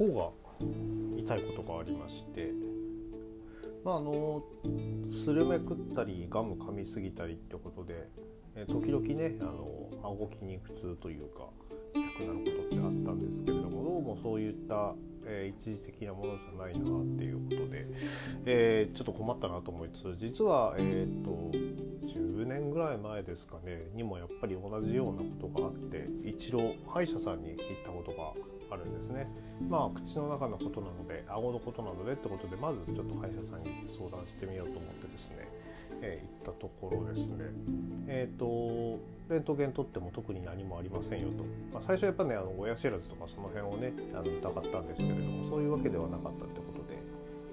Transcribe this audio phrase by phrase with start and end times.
[0.00, 0.30] 顎が
[1.18, 2.52] 痛いことがありまして
[3.84, 4.42] まああの
[5.10, 8.08] スルメ食ったりガム噛みすぎたりってことで、
[8.54, 11.48] え時々ねあの顎筋肉痛というか
[11.94, 14.94] 痛くなることってあったんですけれどもどうもそういった、
[15.26, 17.86] えー、一時的なものじゃないなっていうことで、
[18.46, 21.50] えー、ちょっと困ったなと思いつつ実はえっ、と
[22.02, 28.32] 10年ぐらい前ですかねにもやっぱり同じようなことがあって一度歯医者さんに行ったことが
[28.74, 29.28] あるんですね。
[29.68, 35.48] まあ口の中のことなので顎のことなのでってことでまずちょっと歯医者さんに相談してみようと思ってですね、
[36.00, 37.44] えー、行ったところですね。
[38.06, 46.82] えっ、ー、とレントゲン取っても特に何もありませんよと、まあ、最初やっぱねあの親知らずとかその辺をねあの疑ったんですけれどもそういうわけではなかったってこと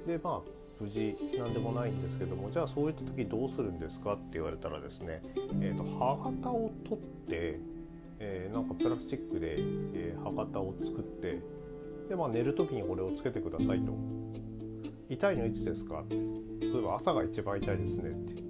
[0.08, 0.18] で。
[0.18, 5.22] でまあ無事何でもないんですけどもじゃあそういった時どうするんですかって言われたらですね、
[5.62, 6.97] えーと、歯型を取っ
[7.28, 7.59] て、
[8.19, 11.42] えー、なんかプラスチックで、えー、歯型を作って
[12.09, 13.92] で、まあ、寝る時にこれをつけてくださいと。
[15.09, 16.16] 痛いのいつですかって。
[16.16, 18.44] そういえば朝が一番痛いですねって。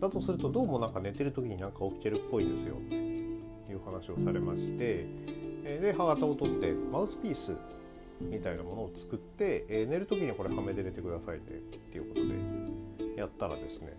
[0.00, 5.06] だとするとどうもなんか寝てる時になんか起きてるっぽいですよっていう話をされまして
[5.64, 7.56] えで歯型を取ってマウスピース
[8.30, 11.48] みたいなものを作って、えー、寝る時にこれはめで寝てくださいねっ
[11.92, 12.26] ていうこと
[13.14, 13.96] でやったらですね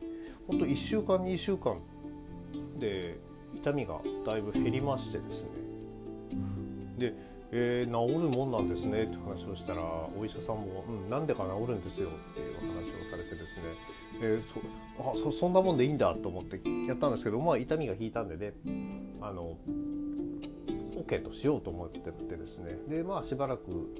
[0.47, 1.77] ほんと1週間2週間
[2.79, 3.17] で
[3.55, 5.49] 痛みがだいぶ減りましてですね。
[6.97, 7.13] で、
[7.51, 9.81] えー、治るもんなんですねって話をしたら
[10.17, 13.61] お医者さんも「うんなんでか治るんですよ」っていう話をされてですね、
[14.21, 14.59] えー、そ
[14.99, 18.53] あそそんなもんでいいんだと思ってやったんですけどまあ痛みが引いたんでね
[19.21, 19.57] あの
[21.14, 22.78] OK としようと思っててですね。
[22.88, 23.94] でまあしばらく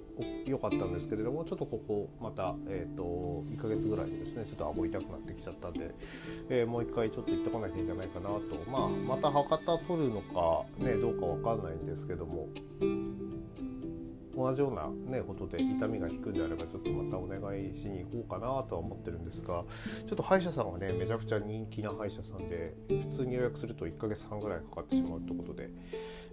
[0.46, 4.46] 良かったんですけれどもちょっとここまた、えーと、1ヶ月ぐらいでですね。
[4.46, 5.94] ちょっと顎痛くなってきちゃったんで、
[6.50, 8.42] えー、もう一回ちょっと行ってこなきゃいけないかなと。
[8.70, 12.48] まあまた博多取るのかねどうか分かんないんですけども。
[14.36, 19.64] 同じような、ね、ことで痛みが引くんであればちょっとまたお願いしに行こうかなとは思ってるんですが
[20.08, 25.70] ちょっと歯医者さんはねめちゃくちゃ人気な歯医者さんで普通に予約すると1ヶ月半ぐらいかかってしまうってことで、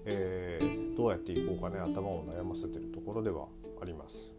[0.06, 3.46] えー、どうやっていこうかね頭を悩ませてるところでは
[3.80, 4.32] あります。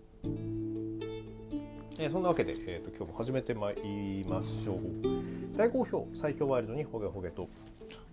[1.98, 7.50] えー、そんなわけで、えーと、今日も始めてまいりましょう大好評最強ワイルドにホゲホゲと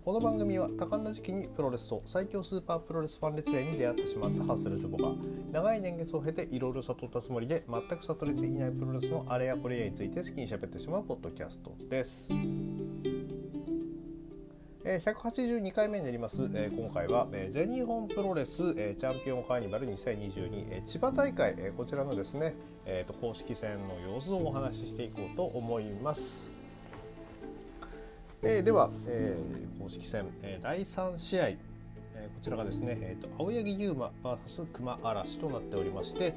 [0.03, 5.15] この番組は多感な時期にプロレスと最強スーパープロレスファン列演に出会ってしまったハッスルジョボが
[5.51, 12.31] 長い年月を経ていろいろ悟ったつもりで全く悟れていないプロレスのあれやこれやについて好きに喋ってしまうポッドキャストです。
[14.97, 22.55] 182回目になります、今回は全日本プロレスチャンピオンカーニバル2022千葉大会こちらのですね
[23.21, 26.49] 公式戦の様子をお話ししていこうと思います。
[28.41, 36.33] えー、では、えー、公式戦、えー、第3試合、えー、こちらがですね、えーと、青柳優馬 VS 熊嵐となっておりまして、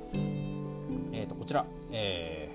[1.13, 2.51] えーと、こちら、え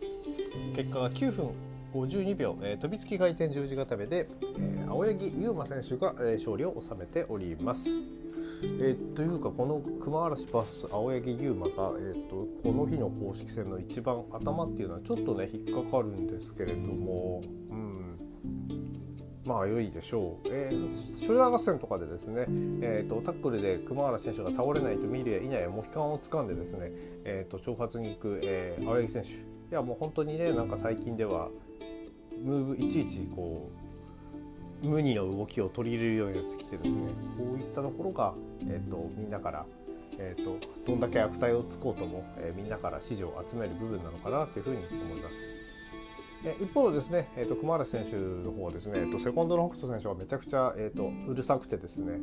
[0.00, 1.50] ー、結果が9分
[1.92, 7.90] 52秒、えー、飛びつき回転十字固めで、えー、青柳優馬選手が、えー、勝利を収めております。
[8.62, 18.18] えー、というかこの熊嵐 VS 青柳優馬が、えーと、この日の公式戦の一番頭っていうのはちょっとね引っかかるんですけれども、うん、
[19.44, 22.44] まあ良いでしょう、えー、ショルダー合戦とかでですね、
[22.82, 26.90] えーと、タックルで熊原選手が倒れないと見るや否やモヒカンを掴んでですね、
[27.24, 29.28] えーと、挑発に行く、えー、青柳選手。
[29.28, 29.32] い
[29.70, 31.48] やもう本当にねなんか最近では
[32.42, 33.79] ムーブいちいちこう
[34.82, 37.02] 無二の動きを取り入れるようになってきてですね
[37.36, 38.34] こういったところが、
[38.68, 39.66] えーと、みんなから、
[40.18, 45.52] えーと、どんだけ悪態をつこうとも、えー、みんなから支持を集める部分なのかなというふうに思います。
[46.58, 52.18] 一方のですね、えーと、熊原選手の方はですね、えーと、セコンドの北斗選手はめちゃくちゃ、えーと、うるさくてですね、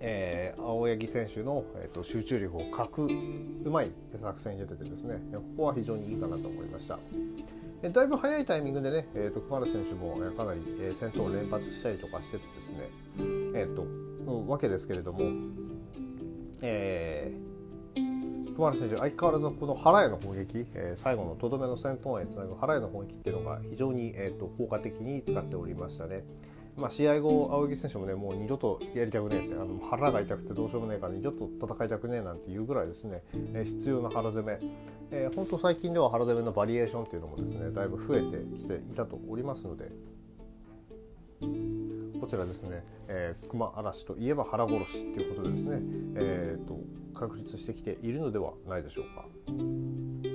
[0.00, 3.08] えー、青柳選手の、えー、と集中力を欠く
[3.64, 6.98] うまい作戦に出ててですねここは非常にいいかなと思いました。
[7.82, 12.90] だいぶ早いタイミングでね、えー、と熊原選手もかなり、え、戦闘を連発したりとかしててですね、
[13.54, 13.86] えー、と
[14.50, 15.20] わけですけれども、
[16.60, 17.48] えー
[18.58, 26.24] 徳原選手相変わらずこの腹への攻撃、えー、最後のとどめの戦闘へつなぐ腹への攻撃っていうのが非常に、えーと、効果的に使っておりましたね。
[26.78, 34.60] まあ、試合後、青柳選手もね、もう二度とやりたくねえって、あの腹が痛くてどうしようもないから二度と戦いたくねえなんていうぐらいですね、えー、必要な腹攻め、
[35.10, 39.90] えー、本当最近では腹攻めのバリエーションっていうのもですね、だいぶ増えてきていたとおりますので、
[42.20, 45.78] こちらですね、えー、熊嵐といえば腹殺しっていうことでですね、
[46.14, 46.78] えーと、
[47.14, 50.27] 確立してきているのではないでしょうか。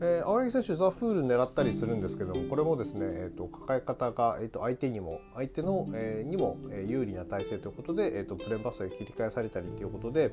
[0.00, 10.32] えー、青柳選手ザ・フール狙ったりするんですけどもこれもですね、えーと、抱え方が、えーと、相手にも相手の、えー、にも有利な体勢ということで、えーと、プレーンパスが切り返されたりということで、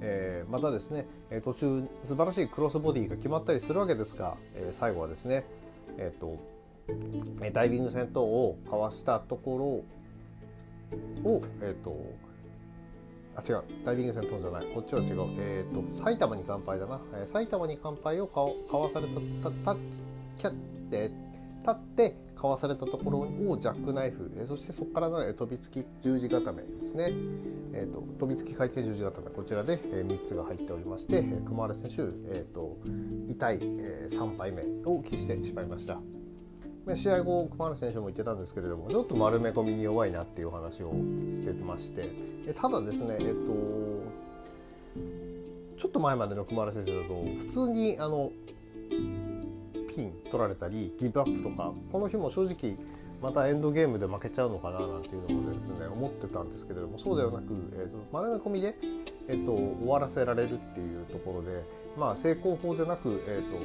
[0.00, 5.44] えー、またですねえ途中素晴らしいクロスボディが決まったりするわけですが、えー、最後はですね、
[5.98, 6.38] えー、と
[7.52, 9.84] ダイビング戦闘をかわしたとこ
[11.24, 11.96] ろを、えー、と
[13.34, 13.62] あ違う。
[13.84, 14.66] ダイビング戦闘じゃない。
[14.74, 15.06] こっちは違う。
[15.38, 19.76] えっ、ー、と埼玉に乾杯だな、えー、埼玉に乾杯をかかわされたたた
[20.36, 20.54] キャッ
[20.90, 21.10] て
[21.60, 27.12] 立ってかわされたところをジャックナイフ、えー、そしてそこからの、えー、飛びつき十字固めですね、
[27.72, 29.30] えーと、飛びつき回転十字固め。
[29.30, 32.78] こちらで、えー、3つが入っておりまして、えー、熊原選手、えーと、
[33.28, 36.00] 痛い、えー、3敗目を喫してしまいました。
[36.94, 40.92] 試合後熊原選手も言ってたんですけれどもちょっと丸め込みに弱いなっていう話を
[41.32, 42.10] してまして
[42.54, 43.92] ただですねえっと
[45.76, 48.32] ちょっと前までの熊原選手だと普通にあの
[49.94, 52.76] ピン取られたりギブアップとかこの日も正直
[53.20, 58.74] またエンドゲームで負けちゃうのかななんていうのもですね思ってたんですけれどもそうではなく、えーと、丸め込みで、
[59.28, 61.62] えーと、終わらせられるっていうところで
[61.96, 63.58] まあ成功法でなく、えーと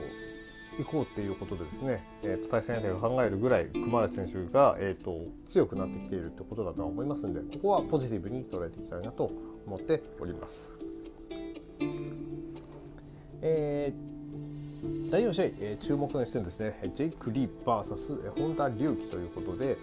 [0.77, 9.31] 行こうっていうことでですね、えーと、対戦相手が考えるぐらい熊谷選手が、えーと、強くなってきているってことだとは思いますんでここはポジティブに捉えていきたいなと
[9.65, 10.77] 思っております。
[13.41, 14.17] えー、
[15.10, 16.92] 第4試合、えー、注目の一戦ですね。
[16.94, 19.78] ジェイク・リー VS 本田隆起ということで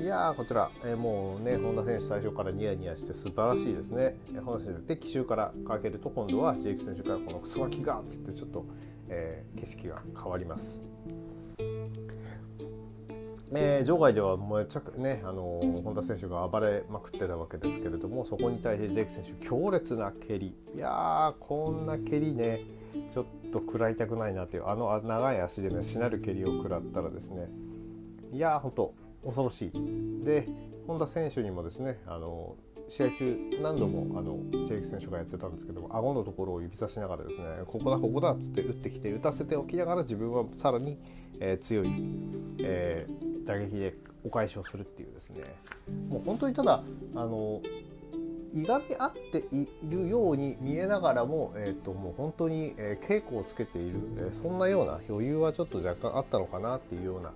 [0.00, 8.64] いやーこちら、えー、もうね本田選手最初からニヤニヤして素晴らしいですね、えー、本田選手で奇襲からかけると今度はジェイク選手からこのクソガキがっつってちょっと
[9.10, 10.82] えー、景色が変わります。
[13.50, 15.42] えー、場外ではめちゃくねあの
[15.82, 20.54] 本田選手が暴れまくってたわけですけれどもそこに対してジェイク選手強烈な蹴り。
[20.74, 22.60] いやーこんな蹴りね
[23.10, 27.48] ちょっと食らいたくないなっていうあの長い足でねしなる蹴りを食らったらですね
[28.32, 28.92] いやーほんと
[29.24, 30.24] 恐ろしい。
[30.24, 30.48] で
[30.86, 32.56] 本田選手にもですねあの
[32.88, 40.98] 試合中何度もあのジェイク選手がやってたんですけども顎のところを指さしながらですねここだここだっつって打ってきて打たせておきながら自分はさらに、
[41.40, 41.90] えー、強い、
[42.60, 43.94] えー、打撃で
[44.24, 45.42] お返しをするっていうですね。
[46.08, 46.82] もう本当にただ
[47.14, 47.62] あの
[48.54, 57.32] いがみ合っているように見えながらも、えーと、もう本当に、えー、稽古をつけている、えー、そんなような余裕はちょっと若干あったのかなっていうような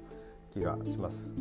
[0.53, 1.35] 気がします。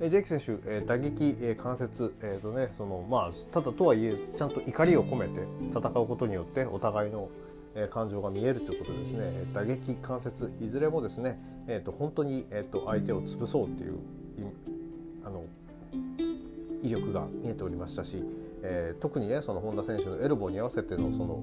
[0.00, 5.40] ジェイク選手、え打撃、え関節、えーとねそのまあ、ただとはいえちゃんと怒りを込めて
[5.76, 7.28] 戦うことによってお互いの、
[7.74, 13.98] え感情が見えるということですね打撃関節いずれもですね、えー、と本当に、えー、と相手を潰そうっていう
[15.24, 15.44] あの
[16.82, 18.22] 威力が見えておりましたし、
[18.62, 21.42] えー、特にねその本田選手のエルボーに合わせてのその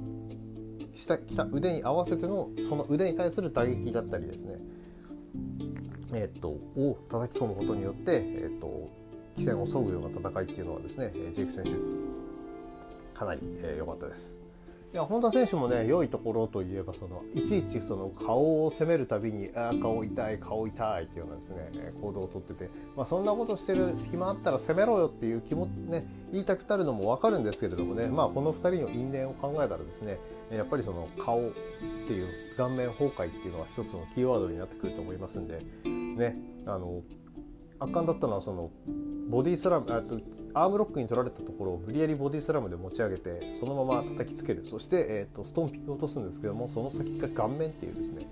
[0.94, 4.58] 下来た腕に合わせてのその腕に対する打撃だったりですね
[6.14, 8.90] えー、っとを叩き込むことによって、えー、っと
[9.36, 11.72] 起戦を削ぐような戦いっていうのはですねジェイク選手
[13.18, 14.44] かなり良、えー、かったです。
[14.95, 30.18] いや本田選手もね良いところといえばそのいちいちその顔を攻めるたびに「あ顔痛い顔痛い」っていうようなですね行動をとってて、まあ、そんなことしてる隙間あったら攻めろよっていう気もね言いたくなるのも分かるんですけれどもねまあこの2人の因縁を考えたらですね
[30.50, 31.51] やっぱりその顔っ
[32.07, 37.02] ていう顔面崩壊っていうのは一つのキーワードになってくると思いますんでねあの
[37.80, 38.71] 圧巻だったのはその
[39.28, 40.20] ボディスラムあと
[40.54, 48.28] アームロックに取られたところを無理やりボディスラムで持ち上げてそのまま叩きつけるそして、えーと、ストンピングを落とすんですけどもその先が顔面っていうですね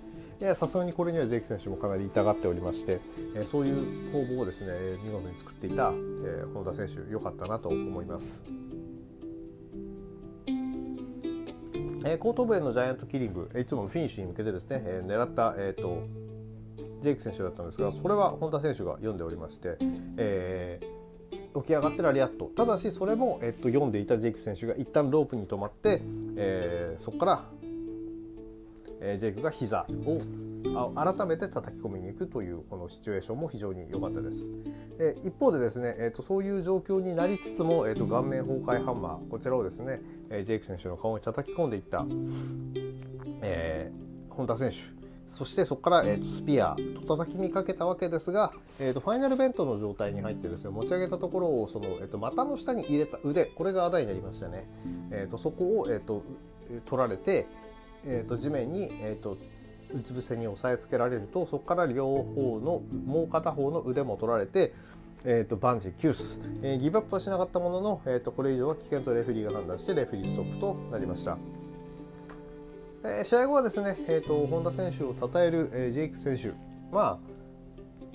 [0.54, 3.00] さすがにこれにはジェイク選手もかなり痛がっておりまして、
[3.34, 8.44] えー、そういう攻防をですね見事に作っていた、えー、本田選手良かったなと思います。
[12.06, 16.23] えー、後頭部へのジャイアントキリングいつもフィニッシュに向けてですね、えー、狙った、えーと
[17.04, 19.76] ジェイク選手だったんですがそれは本田選手が読んでおりまして、
[20.16, 26.02] えー、起き上がってラリアットただしそれも、えっと、読んでいたジェイク選手が一旦ロープに止まって、
[26.36, 27.44] えー、そこから、
[29.00, 34.52] えー、ジェイクが膝を改めて叩き込みに行くというこのシチュエーションも非常に良かったです。
[34.98, 42.06] えー、一方でですね、えーと、そういう状況になりつつも、えーと、顔面崩壊ハンマーこちらをですね、えー、ジェイク選手の顔に叩き込んでいった、
[43.42, 46.76] えー、本田選手そしてそこから、えーと、スピア
[47.06, 54.68] と叩きにかけたわけですが、えーと、ファイナルベントの状態に入ってですね持ち上げたところをその、えーと、股の下に入れた腕これがあだになりましたね、
[55.10, 56.22] えー、とそこを、えー、と
[56.86, 57.46] 取られて、
[58.04, 59.38] えー、と地面に、えー、と
[59.94, 64.74] うつ伏せに押さえつけられるとそこから両方のもう片方の腕も取られて
[65.26, 71.38] えーと、バンジー、キュース、えー、ギブアップはしなかったものの、えーとこれ以上は危険とレフェリーが判断してレフェリーストップとなりました。
[73.06, 76.52] えー、試合後はですね、えーと、本田選手を称える、えー、ジェイク選手
[76.90, 77.34] まあ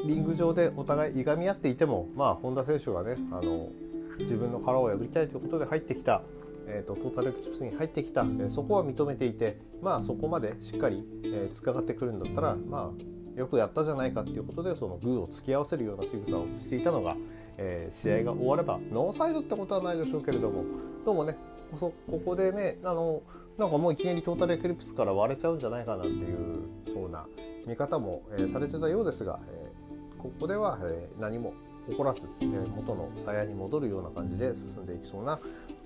[0.03, 3.69] リング上でお互いいがみ合っていても、まあ、本田選手がねあの
[4.17, 6.23] 自分の腹を破りたいということで入ってきた、
[6.67, 17.15] えーと、トータルエクチプスに入ってきた、えー、そこは認めていて、まあ、そこまでしっかり、えー、突っかかってくるんだったら、まあ、よくやったじゃないかっていうことでそのグーを突き合わせるような仕草をしていたのが、
[17.57, 20.63] えー、試合が終わればノーサイドってことはないでしょうけれども
[21.05, 21.37] どうもね
[21.71, 21.93] こ
[22.25, 23.21] こでねあの
[23.59, 27.27] なんかもういきなりトータルエクリプスから割れちゃうんじゃないかなっていうそうな
[27.67, 31.53] 見方も、えー、されてたようですが、えー、ここでは、えー、何も
[31.89, 35.41] 起こらず、えー、元の鞘に戻るような感じで進んでいきそうな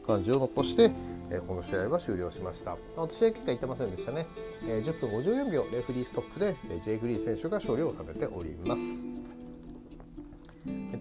[0.05, 0.91] 感じを残して、
[1.31, 2.77] えー、この試合は終了しました。
[2.95, 4.27] 私試合結果言ってませんでしたね、
[4.67, 9.07] えー、10分54秒レフリーストップで、えー、ジェイ・グリー選手が勝利を収めております。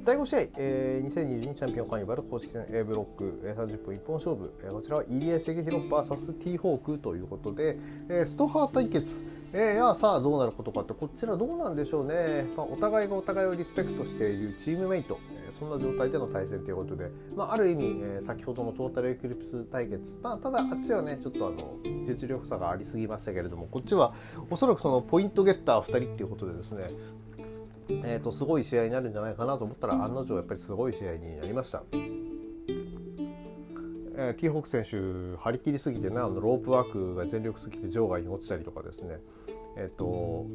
[0.05, 7.79] 第5試合、えー、2022チャンピオンカーニバル公式戦 A ブロック、えー、30分一本勝負、えー、こちらは入江茂弘 VS ティーホークということで、
[8.09, 24.13] えー、ストハー対決、えー、やさあどうなることかってこちらどうなんでしょうね、まあ、お互いがお互いをリスペクトしているチームメイト、えー、そんな状態での対戦ということで、まあ、ある意味、えー、先ほどのトータルエクリプス対決、まあ、ただあっちはねちょっとあの実力差がありすぎましたけれどもこっちは
[24.51, 26.91] おそらくそのポイントゲッター2人っていうことでですね
[27.89, 31.83] えーと、すごい試合になるんじゃないかなと思ったら案の定やっぱりすごい試合になりました。
[34.15, 39.19] えー、ティーホーク選手張り切りすぎてねあのロープワークが全力すぎて場外に落ちたりとかですね
[39.77, 40.47] えっ、ー、と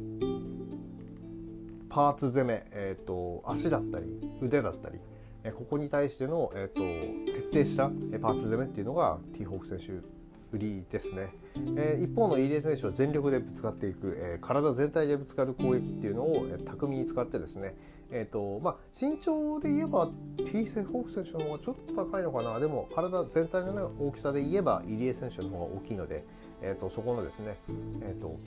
[1.88, 4.06] パーツ攻め、えーと、足だったり
[4.40, 4.98] 腕だったり、
[5.42, 7.88] えー、ここに対しての、えーと、と徹底した
[8.20, 10.17] パーツ攻めっていうのがティーホーク選手
[10.52, 11.28] 売りですね、
[11.76, 17.76] えー、一方の入江選手は全力でぶつかっていく、えー、体全体でぶつかる攻撃っていうのを、えー、巧みに使ってですね、
[18.10, 22.58] えーとまあ、身長で言えば T セフォーク選手の方がちょっと高いのかな。
[22.58, 26.24] でも体全体の、ね、大きさで言えば入江選手の方が大きいので、
[26.62, 27.58] えーと、そこのですね、
[28.02, 28.38] えーと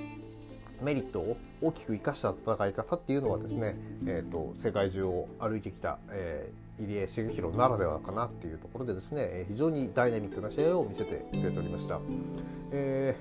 [0.82, 12.00] メリットを大きく生かした戦い方っていうのはですね、えーと、世界中を歩いてきた、えー、入江茂弘ならではかなっていうところでですね非常にダイナミックな試合を見せてくれておりました。
[12.72, 13.16] え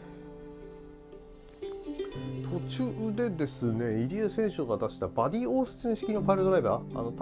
[1.60, 7.12] ー、途中でですね入江選手が出したバディオースティン式のパイルドライバーあの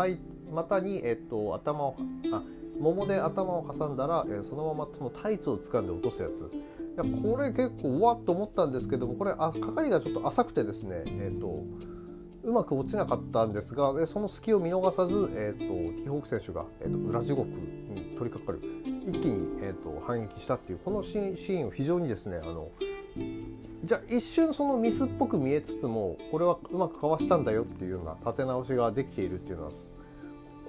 [0.52, 1.96] 股に、えーと、頭を
[2.32, 2.42] あ
[2.80, 11.64] 桃で頭を挟んだら、えー、そのままそのタイツを掴んで落とすやついやこれ結構うわっと思ったんですけどもこれあ係がちょっと浅くてですねえっ、ー、と
[12.44, 18.60] うまく落ちなかったんですがその隙を見逃さず、えーと、ティーホーク選手が、えーと、裏地獄に取り掛かる
[19.06, 22.70] 一気に、えーと、反撃したっていうこのシーンを非常にですねあの
[23.84, 29.70] じゃあ一瞬そのミスっぽく見えつつもこれはうまくかわしたんだよっていうような立て直しができているっていうのは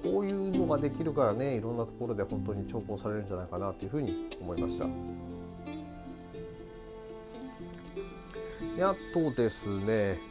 [0.02, 4.86] こういうのができるからねいろんなところで本当に重宝されるんじゃないかなというふうに思いました。
[8.82, 10.29] あとですね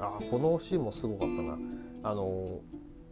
[0.00, 1.58] あこのシーンもすごかったな。
[2.02, 2.60] あの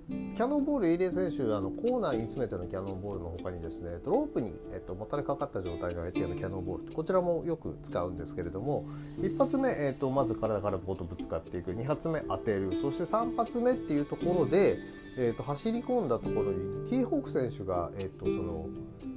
[0.08, 8.84] キャノンボール入江選手あのコーナーに詰めてのキャノンボールの他にですねロープに、えっと、もたれかかった状態の相手へのキャノンボールこちらもよく使うんですけれども
[9.20, 11.72] 1発目、えっと、まず体からボートぶつかっていく。
[11.72, 12.76] 2発目当てる。
[12.80, 14.78] そして3発目っていうところで、
[15.16, 18.68] えっと、走り込んだところにティーホーク選手が、えっと、その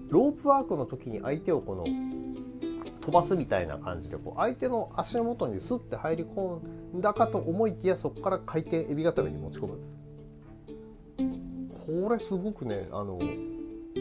[0.09, 1.85] ロープワークの時に相手をこの
[3.07, 6.59] 飛ばすみたいな感じでこう相手の足元にスッて入り込
[6.97, 9.79] んだかと思いきやそこから回転エビ固めに持ち込む。
[12.03, 13.17] これすごくねあの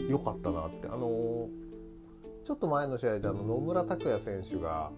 [0.09, 0.87] 良かったなって。
[0.87, 1.47] あの
[2.43, 4.91] ちょっと前の試合であの野村拓也選手が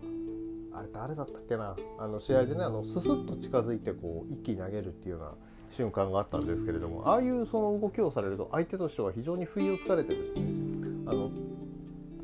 [0.73, 1.75] あれ誰だったっけな。
[1.99, 5.33] あの試合でねあのススッと近づいてこう一気に投げるっていうような
[5.69, 10.41] 瞬間があったんですけれどもああいうその動きをされると相手としては非常に不意をつかれてですね
[11.05, 11.29] あの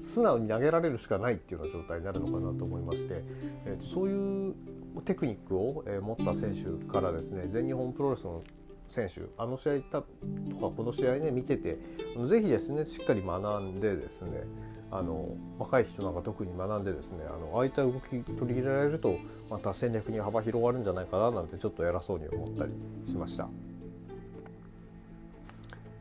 [0.05, 3.23] 素直に投げられるしかないっていうような状態になるのかなと思いまして、
[3.65, 4.53] えーと、そういう
[5.03, 8.43] テクニックを、え、持った選手からですね全日本プロレスの
[8.87, 10.07] 選手あの試合行ったと
[10.57, 11.79] かこの試合ね見てて
[12.27, 14.43] ぜひですねしっかり学んでですね
[14.91, 19.17] あの若い人なんか特に学んでですねあのああいった動き取り入れられると
[19.49, 22.73] また戦略に幅広がるんじゃないかななんてちょっと偉そうに思ったり
[23.07, 23.49] しました。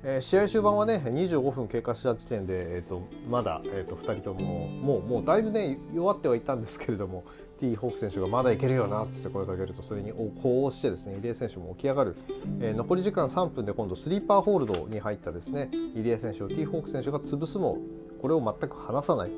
[0.06, 7.25] えー、試合終盤はね25分経過した時点で、えーと、まだ、えーと、2人とももうもうだいぶね弱ってはいたんですけれども
[7.58, 12.16] T ホーク選手がまだいけるよなっつって声をかけるとそれにこうしてですね入江選手も起き上がる、
[12.61, 17.78] えー、残り時間3分で今度スリーパーホールドに入ったですね入江選手を T ホーク選手が潰すも
[18.20, 19.30] これを全く離さない。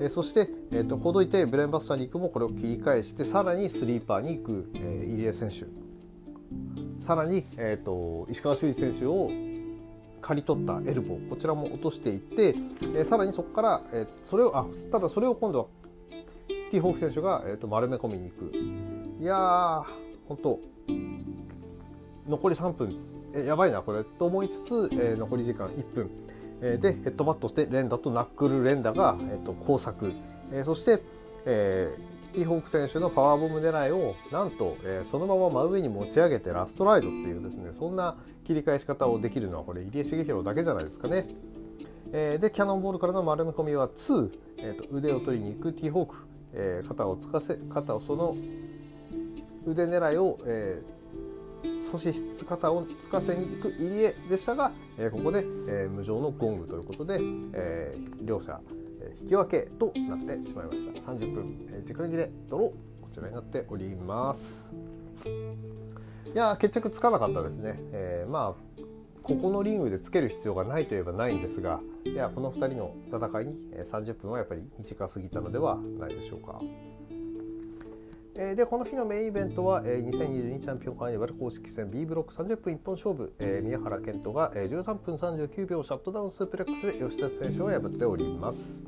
[0.00, 5.66] えー、そして、えーと、ほどいてブレンバスターに行くもこれを切り返してさらにスリーパーに行く、えー、入江選手
[7.00, 9.30] さらに、えーと石川修司選手を
[10.24, 15.66] 刈り取ったエルボーこちらも落としていって、えー、さらにそこから、えー、それをあただそれを今度は
[16.70, 18.56] ティーホーク選手が、えーと、丸め込みに行く。
[19.20, 19.84] いやー
[20.26, 20.60] 本当
[22.26, 22.96] 残り3分。
[23.34, 24.02] えやばいなこれ。
[24.02, 26.10] と思いつつ、えー、残り時間1分、
[26.62, 30.14] えー、でヘッドバットして連打とナックル連打が、えーと、交錯、
[30.52, 31.02] えー、そして、
[31.44, 41.28] えー、ティーホーク選手のパワーボム狙いをなんと、えー、そのまま真上に持ち上げてラストライドっていうですねそんな切り返し方をできるのはこれ入江茂弘だけじゃないですかね。
[42.12, 46.16] えー、でキャノンボールからの丸め込みは2、えーと、腕を取りに行くティーホーク、
[46.52, 48.36] えー、肩をつかせ肩をその
[49.66, 57.18] 腕狙いを、えー、阻止しつつ肩をつかせに行く入江でしたが、えー、ここで、えー、無情のゴングということで、
[57.52, 58.60] えー、両者
[59.20, 62.68] 引き分けとなってしまいました30分、えー、時間切れドロー
[63.02, 64.74] こちらになっております
[66.34, 68.74] いや決着つかなかったですね、えー、まあ
[69.22, 76.60] ここのリングでつける必要がないといえばないんですがいやこの2人の戦いに30分はやっぱり短すぎたのではないでしょうか。
[78.36, 88.82] えでこの日のメインイベントは2022チャンピオンカーニバル公式戦 B ブロック30分一本勝負え宮原健人が13分39秒シャットダウンスープレックスで吉田選手を破っております。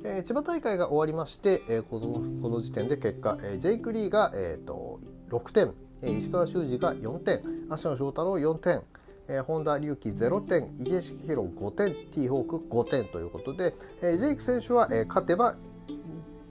[0.00, 5.74] 千葉大会が終わりましてこのこの時点で結果ジェイク・リーが、えー、と6点
[6.18, 8.82] 石川修司が4点芦野翔太郎4点
[9.30, 15.54] えー、本田隆起0点池江式弘5点 T ホーク5点ということで、えー、ジェイク選手は、えー、勝てば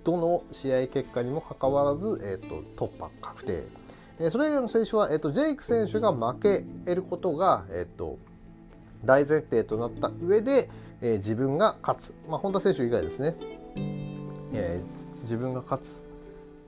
[0.05, 3.63] どの試合結果にもかかわらず、えーと、突破確定、
[4.19, 6.65] えー、それ以外の選手は、えーと、ジェイク選手が負け
[6.95, 8.17] ることが、えーと、
[9.03, 10.69] 大前提となった上で、
[11.01, 13.35] えー、自分が勝つ、まあ、本田選手以外ですね、
[14.53, 16.07] えー、自分が勝つ。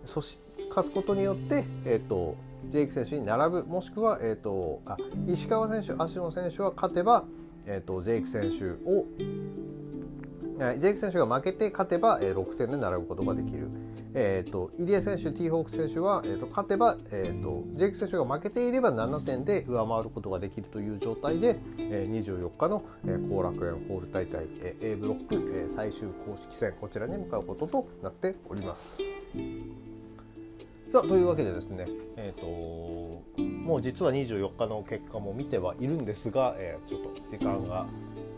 [0.05, 2.35] そして勝つことによって、えーと
[2.69, 3.65] ジェイク選手に並ぶ。
[3.65, 4.97] もしくは、えーと、あ
[5.27, 7.25] 石川選手、芦野選手は勝てば、
[7.65, 9.05] えーと、ジェイク選手を
[10.79, 13.67] ジェイク選手が負けて勝てば、えー、6戦で並ぶことができる。
[14.13, 29.01] えーと、入江選手、ティーホーク選手は、えー、と勝てば、えー、とジェイク選手が負けていれば7点で上回ることができるという状態で、えー、24日の後、えー、楽園ホール大会、えー、A ブロック、えー、最終公式戦こちらに向かうこととなっております。
[30.89, 37.87] さあというわけでですね、えーと、もう実は24日の結果も見てはいるんですが、えー、ちょっと時間が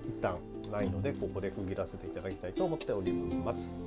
[0.08, 0.38] 一旦
[0.71, 3.84] ないのでここで区切らせていただきたいと思っております。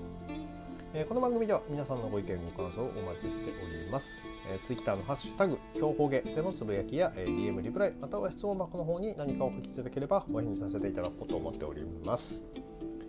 [0.99, 4.23] えー、この番組では皆さんのご意見ご感想をお待ちしております。
[4.51, 12.43] えー、Twitter のハッシュタグ強方言でのつぶやきや、えー、DM リプライまたは質問箱の方に何かお書きいただければお返事させていただこうと思っております。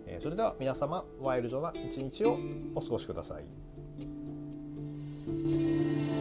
[0.06, 2.38] えー、それでは皆様ワイルドな一日を
[2.74, 3.44] お過ごしください。
[5.28, 6.17] Thank you.